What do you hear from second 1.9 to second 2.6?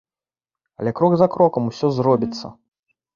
зробіцца.